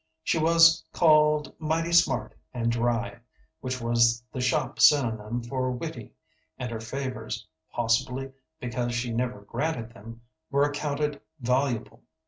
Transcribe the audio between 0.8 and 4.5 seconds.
called mighty smart and dry, which was the